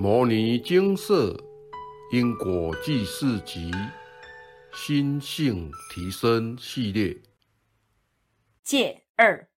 [0.00, 1.36] 摩尼精舍
[2.12, 3.72] 因果记事集
[4.72, 7.20] 心性提升系列，
[8.62, 9.50] 戒二。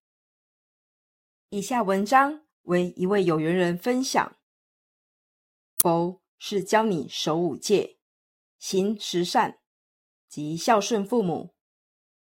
[1.50, 4.36] 以下文章为一位有缘人分享。
[5.78, 7.98] 佛是教你守五戒、
[8.58, 9.60] 行十善
[10.28, 11.54] 及孝顺父母，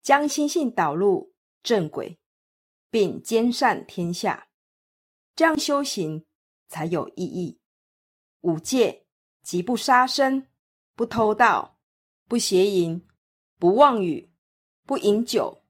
[0.01, 2.17] 将心性导入正轨，
[2.89, 4.47] 并兼善天下，
[5.35, 6.25] 这样修行
[6.69, 7.59] 才有意义。
[8.45, 9.07] 五戒
[9.41, 10.45] 即不杀生、
[10.93, 11.79] 不偷盗、
[12.27, 13.03] 不邪淫、
[13.57, 14.31] 不妄语、
[14.85, 15.63] 不饮酒，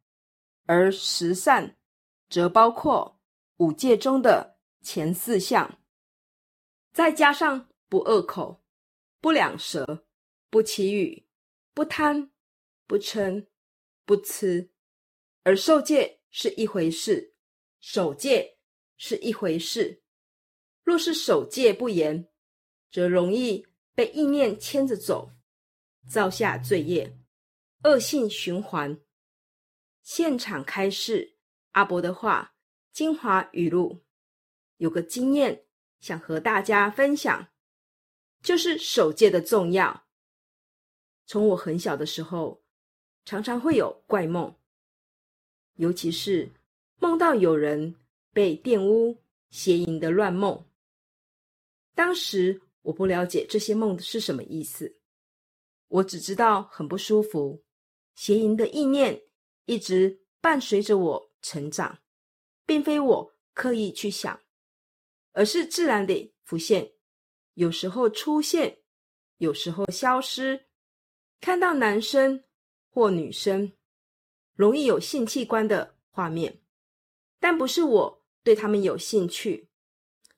[0.66, 1.78] 而十善
[2.30, 3.18] 则包括
[3.58, 5.80] 五戒中的前四项，
[6.92, 8.62] 再加上不恶口、
[9.22, 10.06] 不两舌、
[10.50, 11.26] 不绮语、
[11.74, 12.30] 不贪、
[12.88, 13.48] 不嗔、
[14.04, 14.70] 不痴。
[15.44, 17.36] 而受戒是一回事，
[17.80, 18.58] 守戒
[18.98, 20.04] 是一回事。
[20.84, 22.28] 若是守戒不严，
[22.92, 25.32] 则容易被意念牵着走，
[26.08, 27.18] 造下罪业，
[27.84, 29.00] 恶性循环。
[30.02, 31.36] 现场开示
[31.72, 32.56] 阿伯的话，
[32.92, 34.04] 精华语录，
[34.78, 35.66] 有个经验
[36.00, 37.48] 想和大家分享，
[38.42, 40.06] 就是守戒的重要。
[41.26, 42.64] 从我很小的时候，
[43.26, 44.56] 常常会有怪梦，
[45.76, 46.52] 尤其是
[47.00, 47.96] 梦到有人
[48.32, 50.66] 被玷污、邪淫的乱梦，
[51.94, 52.62] 当时。
[52.86, 55.00] 我不了解这些梦是什么意思，
[55.88, 57.64] 我只知道很不舒服，
[58.14, 59.24] 邪淫的意念
[59.66, 62.00] 一直伴随着我成长，
[62.64, 64.40] 并非我刻意去想，
[65.32, 66.94] 而是自然的浮现，
[67.56, 68.84] 有时候出现，
[69.38, 70.68] 有时候消失。
[71.42, 72.44] 看到男生
[72.90, 73.74] 或女生，
[74.54, 76.62] 容易有性器官的画面，
[77.40, 79.70] 但不是我对他们有兴趣，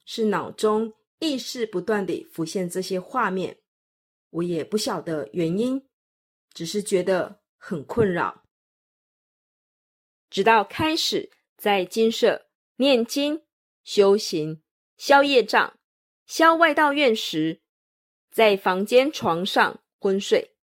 [0.05, 0.93] 是脑中。
[1.19, 3.59] 意识不断地浮现这些画面，
[4.29, 5.87] 我也不晓得原因，
[6.53, 8.43] 只是觉得很困扰。
[10.29, 13.43] 直到开始在金舍念经、
[13.83, 14.61] 修行、
[14.97, 15.79] 消业障、
[16.27, 17.61] 消外道院时，
[18.29, 20.55] 在房间床上昏睡，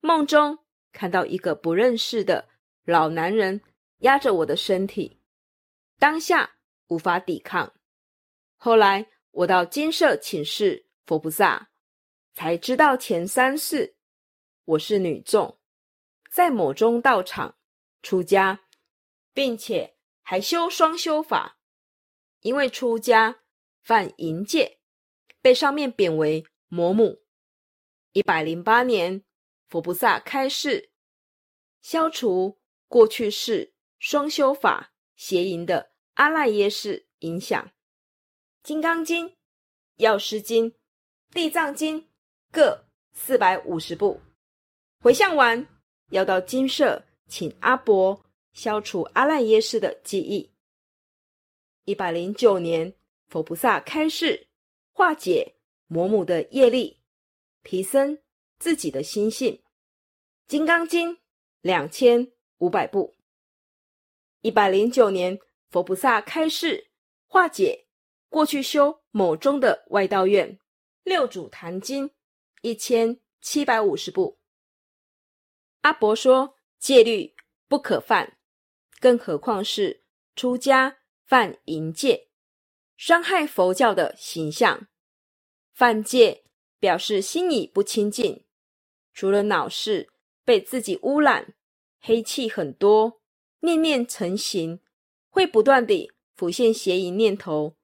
[0.00, 0.58] 梦中
[0.90, 2.48] 看到一个不认识的
[2.84, 3.60] 老男人
[3.98, 5.20] 压着我的身体，
[5.98, 6.56] 当下
[6.86, 7.74] 无法抵抗，
[8.56, 9.11] 后来。
[9.32, 11.70] 我到金舍请示佛菩萨，
[12.34, 13.96] 才知道前三世
[14.66, 15.58] 我是女众，
[16.30, 17.56] 在某中道场
[18.02, 18.66] 出家，
[19.32, 21.58] 并且还修双修法。
[22.40, 23.40] 因为出家
[23.82, 24.80] 犯淫戒，
[25.40, 27.22] 被上面贬为魔母。
[28.12, 29.24] 一百零八年，
[29.68, 30.90] 佛菩萨开示，
[31.80, 37.64] 消除过去世双修法邪淫的阿赖耶识影响。
[38.62, 39.26] 《金刚经》
[39.96, 40.70] 《药师经》
[41.32, 42.00] 《地藏经》
[42.52, 44.20] 各四百五十部，
[45.00, 45.66] 回向完
[46.10, 50.52] 要到金舍请阿伯消除阿赖耶识的记忆。
[51.86, 52.94] 一百零九年，
[53.26, 54.46] 佛菩萨开示
[54.92, 55.56] 化解
[55.88, 57.00] 魔母的业力，
[57.64, 58.16] 提升
[58.60, 59.56] 自己的心性。
[60.46, 61.16] 《金刚经》
[61.62, 63.16] 两千五百部。
[64.42, 66.92] 一百零九年，佛菩萨开示
[67.26, 67.81] 化解。
[68.32, 70.58] 过去修某中的外道院
[71.04, 72.10] 六祖坛经
[72.62, 74.38] 一千七百五十部，
[75.82, 77.34] 阿伯说戒律
[77.68, 78.38] 不可犯，
[78.98, 80.04] 更何况是
[80.34, 82.30] 出家犯淫戒，
[82.96, 84.88] 伤害佛教的形象。
[85.74, 86.44] 犯戒
[86.80, 88.46] 表示心已不清净，
[89.12, 90.08] 除了脑室
[90.42, 91.54] 被自己污染，
[92.00, 93.20] 黑气很多，
[93.60, 94.80] 念念成形，
[95.28, 97.76] 会不断地浮现邪淫念头。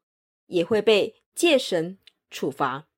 [0.49, 1.99] 也会被戒神
[2.31, 2.89] 处罚。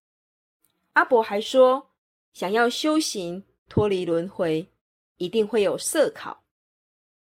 [0.94, 1.93] 阿伯还说，
[2.33, 4.72] 想要修行脱离轮回，
[5.19, 6.43] 一定会有色考。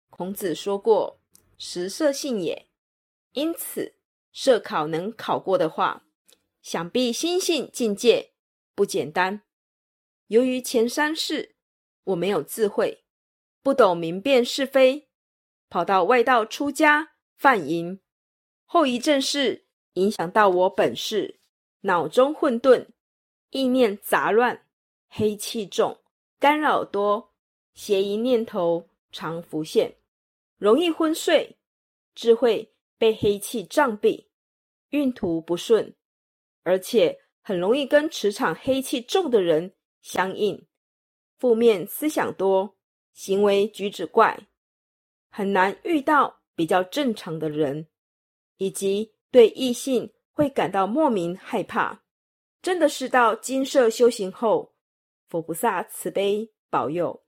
[0.09, 1.21] 孔子说过
[1.59, 2.69] ：“食色性也。”
[3.33, 3.97] 因此，
[4.33, 6.07] 色考能考过的话，
[6.63, 8.33] 想必心性境界
[8.75, 9.43] 不简单。
[10.29, 11.57] 由于前三世
[12.05, 13.05] 我没有智慧，
[13.63, 15.09] 不懂明辨是非，
[15.69, 18.01] 跑到外道出家犯淫，
[18.65, 19.66] 后遗症是。
[19.97, 21.39] 影响到我本事，
[21.81, 22.87] 脑中混沌，
[23.49, 24.67] 意念杂乱，
[25.09, 25.99] 黑气重，
[26.39, 27.33] 干扰多，
[27.73, 29.97] 邪淫念头常浮现，
[30.59, 31.57] 容易昏睡，
[32.15, 34.27] 智慧被黑气障蔽，
[34.91, 35.95] 运途不顺，
[36.63, 39.73] 而且很容易跟磁场黑气重的人
[40.03, 40.67] 相应，
[41.39, 42.77] 负面思想多，
[43.15, 44.47] 行为举止怪，
[45.31, 47.89] 很难遇到比较正常的人，
[48.59, 49.16] 以及。
[49.31, 52.03] 对异性会感到莫名害怕，
[52.63, 54.75] 真的是到金色修行后，
[55.29, 57.25] 佛菩萨慈悲保佑，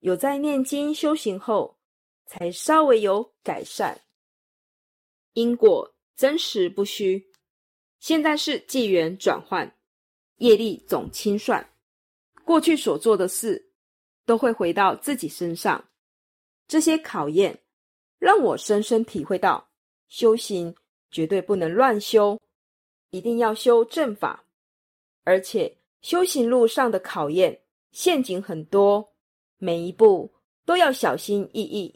[0.00, 1.78] 有在念经修行后，
[2.26, 4.00] 才稍微有改善。
[5.32, 7.30] 因果真实不虚，
[8.00, 9.78] 现在是纪元转换，
[10.36, 11.72] 业力总清算，
[12.44, 13.72] 过去所做的事
[14.24, 15.88] 都会回到自己身上。
[16.66, 17.62] 这些考验
[18.18, 19.70] 让我深深体会到，
[20.08, 20.74] 修行
[21.10, 22.40] 绝对不能乱修，
[23.10, 24.44] 一定要修正法。
[25.24, 27.60] 而且修行路上的考验
[27.92, 29.12] 陷阱很多，
[29.58, 30.32] 每一步
[30.64, 31.94] 都要小心翼翼。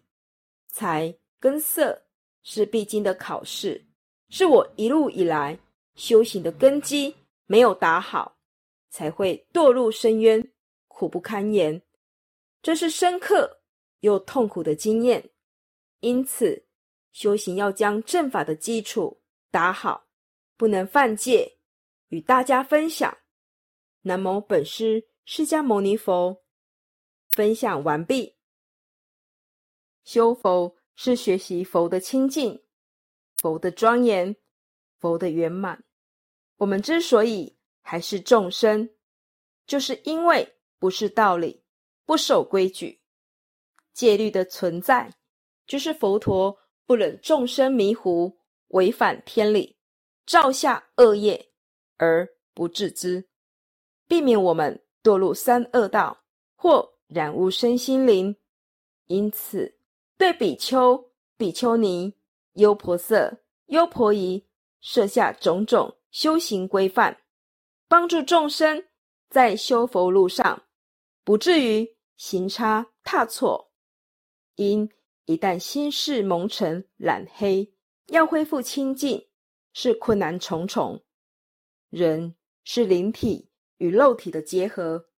[0.69, 2.03] 财跟色
[2.43, 3.85] 是必经的考试，
[4.29, 5.59] 是我一路以来
[5.95, 7.15] 修行的根基
[7.47, 8.37] 没有打好，
[8.91, 10.47] 才会堕入深渊，
[10.89, 11.81] 苦不堪言。
[12.63, 13.61] 这是深刻
[14.01, 15.31] 又痛苦的经验，
[16.01, 16.65] 因此
[17.13, 20.07] 修行要将正法的基础打好，
[20.57, 21.59] 不能犯戒，
[22.09, 23.19] 与大家分享。
[24.03, 26.43] 南无本师释迦牟尼佛。
[27.33, 28.37] 分享完毕。
[30.05, 32.63] 修佛是学习佛的清净、
[33.39, 34.37] 佛的庄严、
[35.01, 35.83] 佛的圆满。
[36.59, 38.91] 我们之所以还是众生，
[39.67, 41.65] 就是因为不是道理，
[42.05, 43.01] 不守规矩。
[43.95, 45.11] 戒律的存在，
[45.67, 48.39] 就是佛陀不忍众生迷糊，
[48.69, 49.77] 违反天理，
[50.27, 51.51] 造下恶业
[51.97, 53.29] 而不自知。
[54.07, 56.25] 避免我们堕入三恶道
[56.55, 58.37] 或染污身心灵，
[59.07, 59.79] 因此
[60.19, 62.15] 对比丘、比丘尼、
[62.55, 64.47] 优婆塞、优婆夷
[64.81, 67.17] 设下种种修行规范，
[67.89, 68.85] 帮助众生
[69.31, 70.63] 在修佛路上
[71.25, 73.73] 不至于行差踏错。
[74.57, 74.89] 因
[75.25, 77.73] 一旦心事蒙尘染黑，
[78.07, 79.29] 要恢复清净
[79.73, 81.05] 是困难重重。
[81.91, 82.35] 人
[82.65, 83.49] 是灵体。
[83.79, 85.09] 与肉体的结合，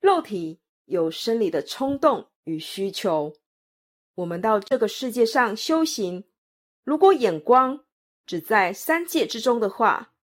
[0.00, 3.36] 肉体有生理的冲动与需求。
[4.14, 6.24] 我们到这个世界上修行，
[6.84, 7.84] 如果眼光
[8.24, 10.14] 只在三界之中的话，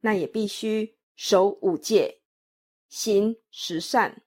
[0.00, 2.22] 那也必须守五戒，
[2.88, 4.24] 行十善。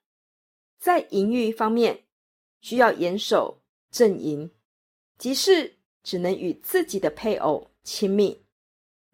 [0.78, 2.06] 在淫欲方面，
[2.62, 3.61] 需要严守
[3.92, 4.50] 正淫，
[5.18, 8.44] 即是只能与自己的配偶亲密，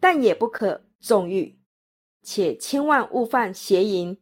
[0.01, 1.59] 但也不可纵欲。
[2.23, 4.17] 且千万勿犯邪淫，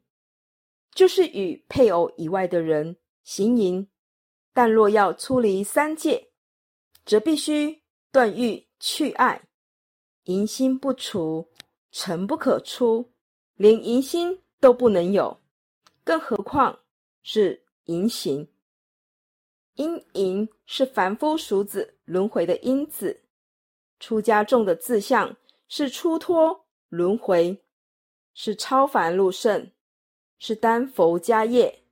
[0.93, 3.87] 就是与配偶以外的人行淫。
[4.55, 6.31] 但若要出离三界，
[7.05, 9.49] 则必须断欲去爱，
[10.25, 11.51] 淫心不除，
[11.93, 13.13] 尘不可出，
[13.57, 15.39] 连淫心都不能有，
[16.03, 16.79] 更何况
[17.23, 18.49] 是淫行？
[19.77, 23.23] 因淫是凡夫俗子轮回的因子，
[23.99, 25.37] 出家众的志向
[25.69, 27.63] 是出脱轮回。
[28.39, 29.71] 是超凡入圣，
[30.39, 31.85] 是担佛家业，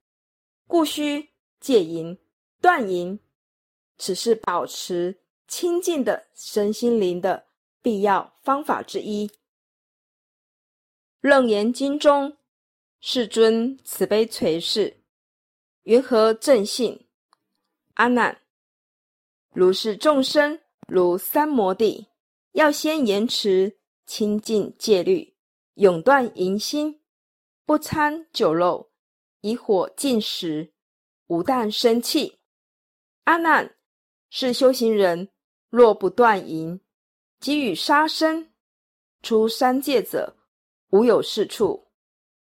[0.67, 2.19] 故需戒淫
[2.61, 3.19] 断淫，
[3.97, 7.47] 只是保持清净的身心灵的
[7.81, 9.31] 必要方法之一。
[11.23, 12.37] 楞严经中，
[13.01, 14.99] 世尊慈悲垂示，
[15.85, 17.04] 云何正信？
[17.95, 18.41] 阿难，
[19.53, 22.09] 如是众生如三摩地，
[22.53, 25.33] 要先严持清净戒律。
[25.75, 27.01] 永断淫心，
[27.65, 28.91] 不参酒肉，
[29.41, 30.73] 以火进食，
[31.27, 32.39] 无但生气。
[33.25, 33.77] 阿难，
[34.31, 35.29] 是修行人
[35.71, 36.81] 若不断淫，
[37.39, 38.53] 即与杀生、
[39.23, 40.37] 出三界者，
[40.91, 41.89] 无有是处。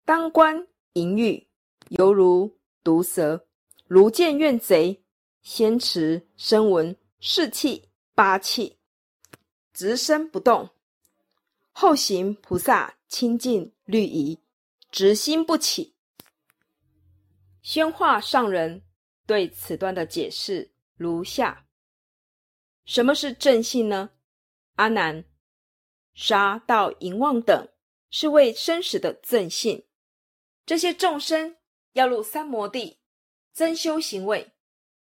[0.04, 1.48] 当观淫欲，
[1.88, 3.46] 犹如毒蛇，
[3.86, 5.04] 如见怨贼，
[5.46, 8.80] 先持声闻士气八气，
[9.72, 10.68] 直身不动。
[11.70, 14.40] 后行菩萨清净律仪，
[14.90, 15.94] 直心不起。
[17.62, 18.82] 宣化上人
[19.24, 21.68] 对此段的解释如下：
[22.84, 24.10] 什么是正信呢？
[24.74, 25.24] 阿难，
[26.12, 27.68] 杀盗淫妄等
[28.10, 29.86] 是为生死的正信。
[30.66, 31.56] 这些众生
[31.92, 32.98] 要入三摩地，
[33.52, 34.55] 增修行位，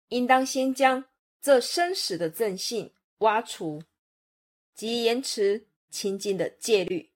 [0.09, 1.05] 应当先将
[1.41, 3.83] 这生死的正信挖除，
[4.75, 5.67] 即延迟。
[5.91, 7.15] 清净的戒律，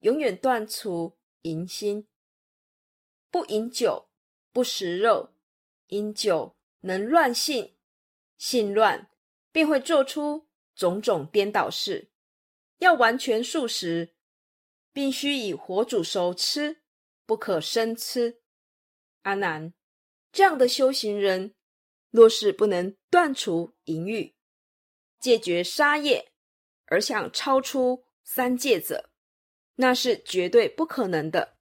[0.00, 2.08] 永远断除淫心。
[3.30, 4.08] 不饮酒，
[4.50, 5.30] 不食肉，
[5.90, 7.76] 饮酒能乱性，
[8.36, 9.08] 性乱
[9.52, 12.10] 便会做出种种颠倒事。
[12.78, 14.16] 要完全素食，
[14.92, 16.82] 必须以火煮熟吃，
[17.24, 18.40] 不可生吃。
[19.22, 19.72] 阿难，
[20.32, 21.54] 这样的修行人，
[22.12, 24.36] 若是不能断除淫欲，
[25.18, 26.28] 戒绝杀业。
[26.86, 29.10] 而想超出三界者，
[29.76, 31.56] 那是绝对不可能的。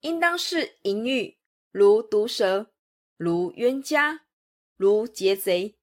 [0.00, 1.38] 应当是淫欲，
[1.70, 2.72] 如毒蛇，
[3.18, 4.24] 如冤家，
[4.76, 5.76] 如劫贼，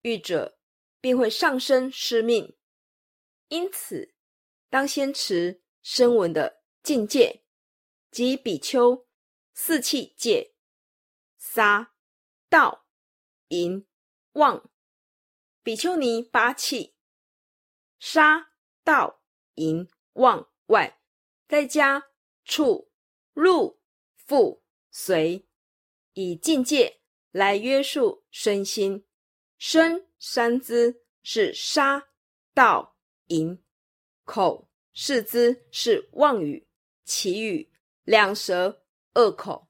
[0.00, 0.58] 遇者
[1.02, 2.56] 便会上身失命。
[3.48, 4.14] 因此，
[4.70, 7.42] 当先持声闻的境界，
[8.10, 9.06] 即比丘
[9.52, 10.54] 四气界：
[11.36, 11.92] 杀、
[12.48, 12.81] 盗、
[13.52, 13.86] 淫、
[14.32, 14.70] 妄。
[15.62, 16.94] 比丘尼八气：
[17.98, 19.22] 杀、盗、
[19.56, 20.98] 淫、妄外，
[21.46, 22.02] 再加
[22.46, 22.90] 处。
[23.34, 23.80] 入、
[24.16, 25.46] 复、随，
[26.14, 29.06] 以境界来约束身心。
[29.58, 32.08] 身三姿是杀、
[32.52, 32.96] 盗、
[33.28, 33.58] 淫；
[34.24, 36.66] 口四姿是妄语、
[37.04, 37.70] 绮语；
[38.04, 39.68] 两舌、恶口。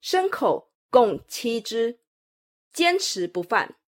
[0.00, 2.00] 身口共七支，
[2.76, 3.78] 坚持不犯，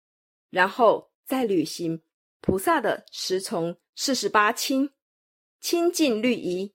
[0.49, 2.03] 然后再履行
[2.41, 4.95] 菩萨的十从四十八亲，
[5.61, 6.75] 清净律仪。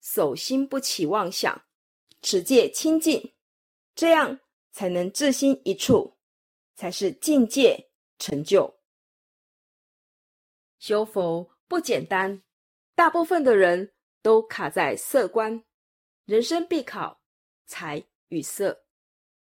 [0.00, 1.66] 守心不起妄想，
[2.22, 3.34] 持戒清净，
[3.94, 4.40] 这样
[4.72, 6.16] 才能自心一处，
[6.76, 8.80] 才是境界成就。
[10.78, 12.42] 修佛不简单，
[12.94, 15.62] 大部分的人都卡在色观，
[16.24, 17.20] 人生必考
[17.66, 18.86] 财与色。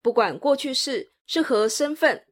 [0.01, 2.27] 不管过去是是何身份，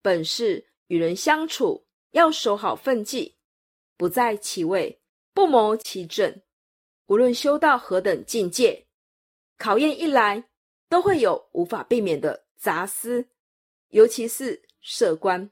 [0.00, 3.36] 本是与人相处，要守好分际，
[3.96, 5.00] 不在其位，
[5.32, 6.42] 不谋其政。
[7.06, 8.86] 无论修到何等境界，
[9.58, 10.48] 考验一来，
[10.88, 13.28] 都会有无法避免的杂思，
[13.88, 15.50] 尤其是舍关。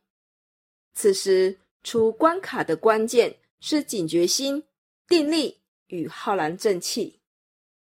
[0.95, 4.65] 此时出关卡的关键是警觉心、
[5.07, 7.21] 定力与浩然正气。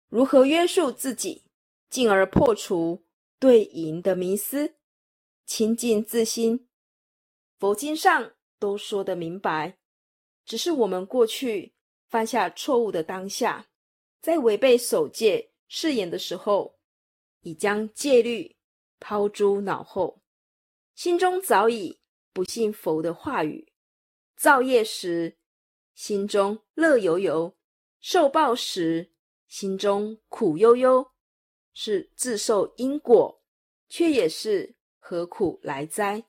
[0.08, 1.44] 如何约束自己，
[1.90, 3.04] 进而破除
[3.38, 4.74] 对赢的迷思，
[5.46, 6.68] 清净自心？
[7.58, 9.78] 佛经上都说得明白，
[10.44, 11.74] 只是我们过去。
[12.08, 13.66] 犯下错误的当下，
[14.20, 16.78] 在违背守戒誓言的时候，
[17.40, 18.56] 已将戒律
[19.00, 20.22] 抛诸脑后，
[20.94, 22.00] 心中早已
[22.32, 23.72] 不信佛的话语。
[24.36, 25.36] 造业时，
[25.94, 27.56] 心中乐悠悠；
[27.98, 29.12] 受报时，
[29.48, 31.10] 心中苦悠悠。
[31.72, 33.42] 是自受因果，
[33.88, 34.75] 却也是
[35.08, 36.24] 何苦来哉？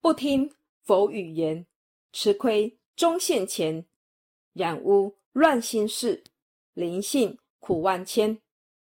[0.00, 1.66] 不听佛语言，
[2.12, 2.78] 吃亏。
[2.94, 3.84] 终现前，
[4.52, 6.22] 染污乱心事，
[6.72, 8.40] 灵性苦万千。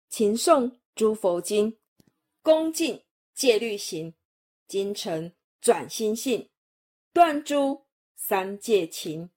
[0.08, 1.78] 勤诵诸佛经，
[2.42, 3.04] 恭敬
[3.34, 4.12] 戒律行，
[4.66, 6.50] 精诚转心性，
[7.12, 9.30] 断诸三界情。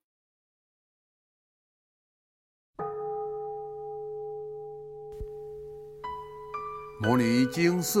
[7.00, 8.00] 摩尼经释，